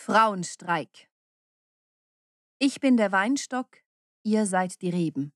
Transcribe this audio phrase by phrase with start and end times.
[0.00, 1.10] Frauenstreik.
[2.58, 3.82] Ich bin der Weinstock,
[4.22, 5.34] ihr seid die Reben.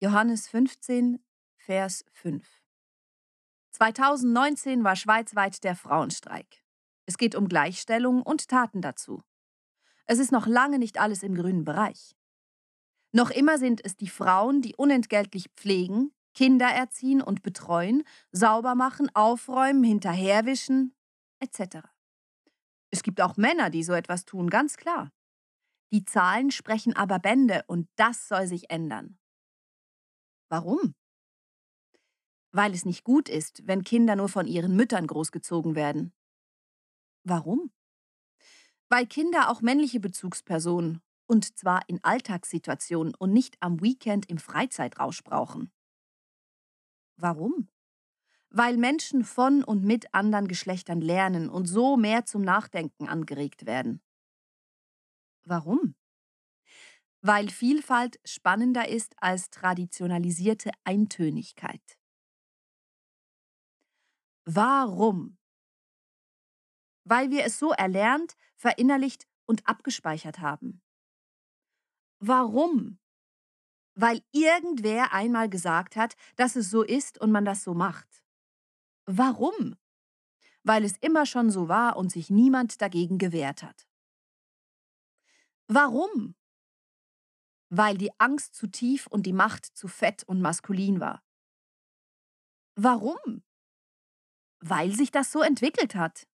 [0.00, 1.22] Johannes 15,
[1.56, 2.48] Vers 5.
[3.72, 6.64] 2019 war schweizweit der Frauenstreik.
[7.06, 9.20] Es geht um Gleichstellung und Taten dazu.
[10.06, 12.16] Es ist noch lange nicht alles im grünen Bereich.
[13.10, 19.10] Noch immer sind es die Frauen, die unentgeltlich pflegen, Kinder erziehen und betreuen, sauber machen,
[19.12, 20.94] aufräumen, hinterherwischen,
[21.40, 21.93] etc.
[22.94, 25.10] Es gibt auch Männer, die so etwas tun, ganz klar.
[25.92, 29.18] Die Zahlen sprechen aber Bände und das soll sich ändern.
[30.48, 30.94] Warum?
[32.52, 36.14] Weil es nicht gut ist, wenn Kinder nur von ihren Müttern großgezogen werden.
[37.24, 37.72] Warum?
[38.88, 45.24] Weil Kinder auch männliche Bezugspersonen, und zwar in Alltagssituationen und nicht am Weekend im Freizeitrausch
[45.24, 45.72] brauchen.
[47.16, 47.68] Warum?
[48.56, 54.00] Weil Menschen von und mit anderen Geschlechtern lernen und so mehr zum Nachdenken angeregt werden.
[55.44, 55.96] Warum?
[57.20, 61.82] Weil Vielfalt spannender ist als traditionalisierte Eintönigkeit.
[64.44, 65.36] Warum?
[67.02, 70.80] Weil wir es so erlernt, verinnerlicht und abgespeichert haben.
[72.20, 73.00] Warum?
[73.96, 78.23] Weil irgendwer einmal gesagt hat, dass es so ist und man das so macht.
[79.06, 79.76] Warum?
[80.62, 83.86] Weil es immer schon so war und sich niemand dagegen gewehrt hat.
[85.66, 86.34] Warum?
[87.68, 91.22] Weil die Angst zu tief und die Macht zu fett und maskulin war.
[92.76, 93.42] Warum?
[94.60, 96.26] Weil sich das so entwickelt hat.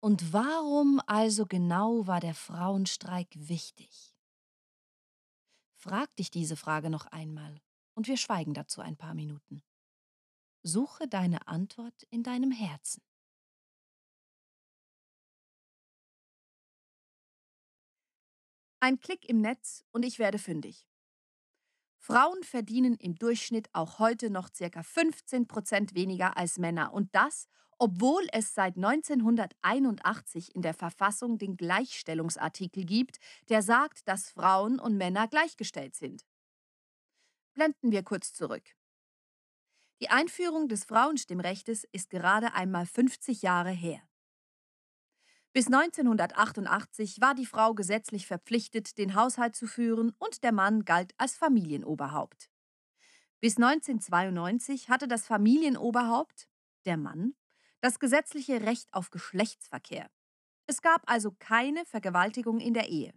[0.00, 4.16] Und warum also genau war der Frauenstreik wichtig?
[5.76, 7.60] Frag dich diese Frage noch einmal
[7.94, 9.62] und wir schweigen dazu ein paar Minuten.
[10.64, 13.02] Suche deine Antwort in deinem Herzen.
[18.78, 20.86] Ein Klick im Netz und ich werde fündig.
[21.98, 24.82] Frauen verdienen im Durchschnitt auch heute noch ca.
[24.82, 27.46] 15 Prozent weniger als Männer und das,
[27.78, 33.18] obwohl es seit 1981 in der Verfassung den Gleichstellungsartikel gibt,
[33.48, 36.24] der sagt, dass Frauen und Männer gleichgestellt sind.
[37.54, 38.76] Blenden wir kurz zurück.
[40.02, 44.02] Die Einführung des Frauenstimmrechtes ist gerade einmal 50 Jahre her.
[45.52, 51.14] Bis 1988 war die Frau gesetzlich verpflichtet, den Haushalt zu führen und der Mann galt
[51.18, 52.50] als Familienoberhaupt.
[53.38, 56.48] Bis 1992 hatte das Familienoberhaupt,
[56.84, 57.36] der Mann,
[57.80, 60.10] das gesetzliche Recht auf Geschlechtsverkehr.
[60.66, 63.14] Es gab also keine Vergewaltigung in der Ehe.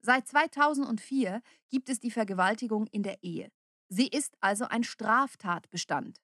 [0.00, 3.52] Seit 2004 gibt es die Vergewaltigung in der Ehe.
[3.88, 6.20] Sie ist also ein Straftatbestand.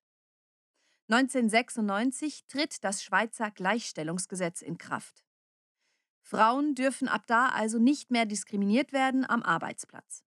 [1.08, 5.24] 1996 tritt das Schweizer Gleichstellungsgesetz in Kraft.
[6.22, 10.22] Frauen dürfen ab da also nicht mehr diskriminiert werden am Arbeitsplatz.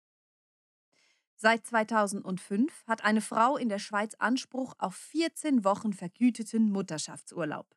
[1.36, 7.76] Seit 2005 hat eine Frau in der Schweiz Anspruch auf 14 Wochen vergüteten Mutterschaftsurlaub.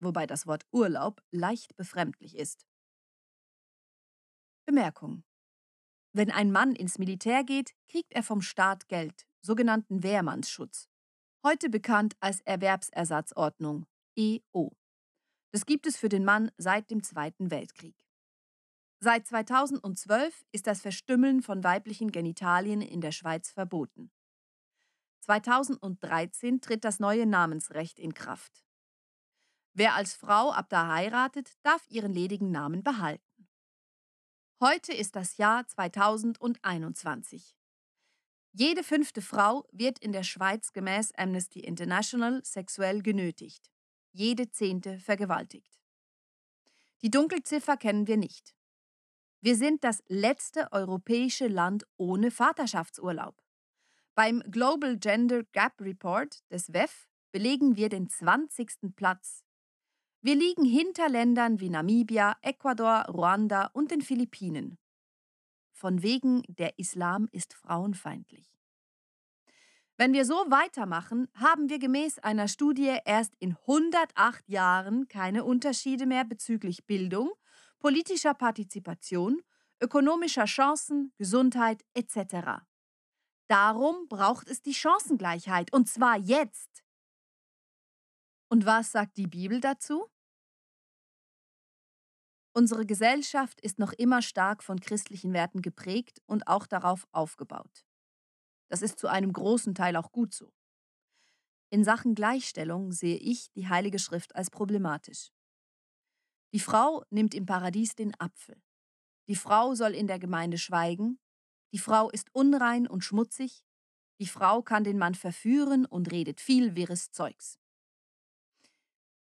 [0.00, 2.66] Wobei das Wort Urlaub leicht befremdlich ist.
[4.64, 5.24] Bemerkung.
[6.14, 10.88] Wenn ein Mann ins Militär geht, kriegt er vom Staat Geld, sogenannten Wehrmannsschutz.
[11.42, 13.86] Heute bekannt als Erwerbsersatzordnung,
[14.16, 14.72] EO.
[15.52, 17.96] Das gibt es für den Mann seit dem Zweiten Weltkrieg.
[19.00, 24.12] Seit 2012 ist das Verstümmeln von weiblichen Genitalien in der Schweiz verboten.
[25.22, 28.64] 2013 tritt das neue Namensrecht in Kraft.
[29.72, 33.31] Wer als Frau ab da heiratet, darf ihren ledigen Namen behalten.
[34.62, 37.56] Heute ist das Jahr 2021.
[38.52, 43.72] Jede fünfte Frau wird in der Schweiz gemäß Amnesty International sexuell genötigt.
[44.12, 45.80] Jede zehnte vergewaltigt.
[47.02, 48.54] Die Dunkelziffer kennen wir nicht.
[49.40, 53.42] Wir sind das letzte europäische Land ohne Vaterschaftsurlaub.
[54.14, 58.94] Beim Global Gender Gap Report des WEF belegen wir den 20.
[58.94, 59.42] Platz
[60.24, 64.78] wir liegen hinter Ländern wie Namibia, Ecuador, Ruanda und den Philippinen.
[65.72, 68.56] Von wegen, der Islam ist frauenfeindlich.
[69.96, 76.06] Wenn wir so weitermachen, haben wir gemäß einer Studie erst in 108 Jahren keine Unterschiede
[76.06, 77.32] mehr bezüglich Bildung,
[77.80, 79.42] politischer Partizipation,
[79.80, 82.62] ökonomischer Chancen, Gesundheit etc.
[83.48, 86.84] Darum braucht es die Chancengleichheit, und zwar jetzt.
[88.48, 90.06] Und was sagt die Bibel dazu?
[92.54, 97.86] Unsere Gesellschaft ist noch immer stark von christlichen Werten geprägt und auch darauf aufgebaut.
[98.68, 100.52] Das ist zu einem großen Teil auch gut so.
[101.70, 105.30] In Sachen Gleichstellung sehe ich die Heilige Schrift als problematisch.
[106.52, 108.62] Die Frau nimmt im Paradies den Apfel.
[109.28, 111.18] Die Frau soll in der Gemeinde schweigen.
[111.72, 113.64] Die Frau ist unrein und schmutzig.
[114.20, 117.58] Die Frau kann den Mann verführen und redet viel wirres Zeugs.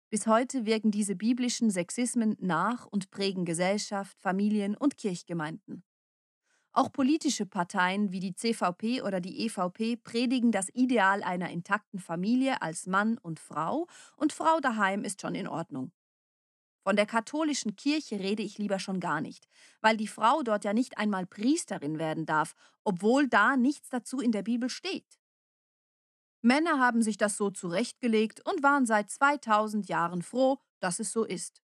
[0.09, 5.83] Bis heute wirken diese biblischen Sexismen nach und prägen Gesellschaft, Familien und Kirchgemeinden.
[6.71, 12.61] Auch politische Parteien wie die CVP oder die EVP predigen das Ideal einer intakten Familie
[12.63, 15.91] als Mann und Frau und Frau daheim ist schon in Ordnung.
[16.81, 19.47] Von der katholischen Kirche rede ich lieber schon gar nicht,
[19.81, 24.31] weil die Frau dort ja nicht einmal Priesterin werden darf, obwohl da nichts dazu in
[24.31, 25.18] der Bibel steht.
[26.41, 31.25] Männer haben sich das so zurechtgelegt und waren seit 2000 Jahren froh, dass es so
[31.25, 31.61] ist.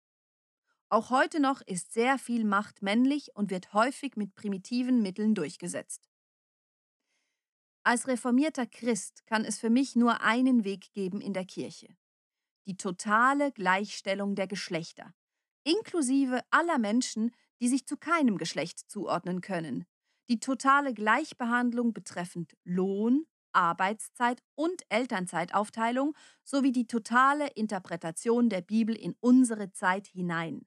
[0.89, 6.09] Auch heute noch ist sehr viel Macht männlich und wird häufig mit primitiven Mitteln durchgesetzt.
[7.83, 11.95] Als reformierter Christ kann es für mich nur einen Weg geben in der Kirche.
[12.65, 15.13] Die totale Gleichstellung der Geschlechter,
[15.63, 17.31] inklusive aller Menschen,
[17.61, 19.85] die sich zu keinem Geschlecht zuordnen können.
[20.29, 29.15] Die totale Gleichbehandlung betreffend Lohn, Arbeitszeit und Elternzeitaufteilung sowie die totale Interpretation der Bibel in
[29.19, 30.65] unsere Zeit hinein.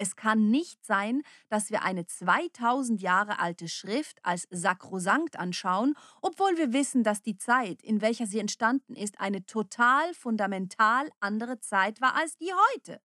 [0.00, 6.56] Es kann nicht sein, dass wir eine 2000 Jahre alte Schrift als sakrosankt anschauen, obwohl
[6.56, 12.00] wir wissen, dass die Zeit, in welcher sie entstanden ist, eine total fundamental andere Zeit
[12.00, 13.00] war als die heute.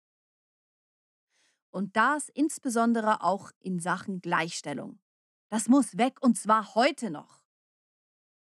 [1.70, 5.00] Und das insbesondere auch in Sachen Gleichstellung.
[5.48, 7.41] Das muss weg und zwar heute noch.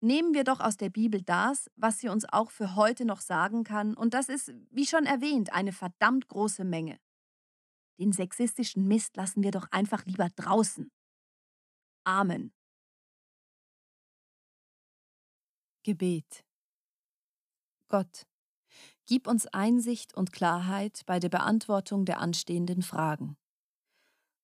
[0.04, 3.64] Nehmen wir doch aus der Bibel das, was sie uns auch für heute noch sagen
[3.64, 7.00] kann, und das ist, wie schon erwähnt, eine verdammt große Menge.
[8.00, 10.92] Den sexistischen Mist lassen wir doch einfach lieber draußen.
[12.04, 12.52] Amen.
[15.84, 16.44] Gebet.
[17.88, 18.26] Gott,
[19.06, 23.38] gib uns Einsicht und Klarheit bei der Beantwortung der anstehenden Fragen.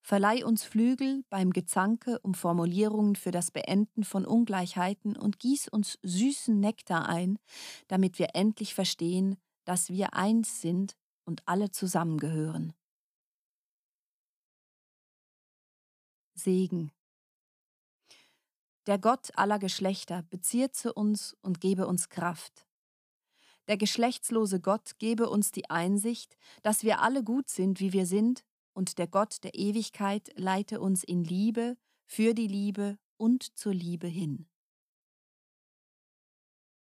[0.07, 5.99] Verleih uns Flügel beim Gezanke um Formulierungen für das Beenden von Ungleichheiten und gieß uns
[6.01, 7.37] süßen Nektar ein,
[7.89, 10.95] damit wir endlich verstehen, dass wir eins sind
[11.25, 12.71] und alle zusammengehören.
[16.35, 16.93] Segen.
[18.85, 22.65] Der Gott aller Geschlechter beziehe zu uns und gebe uns Kraft.
[23.67, 28.45] Der geschlechtslose Gott gebe uns die Einsicht, dass wir alle gut sind, wie wir sind,
[28.77, 34.05] und der Gott der Ewigkeit leite uns in Liebe, für die Liebe und zur Liebe
[34.05, 34.45] hin.